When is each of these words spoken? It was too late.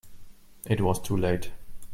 It 0.65 0.81
was 0.81 0.99
too 0.99 1.15
late. 1.15 1.51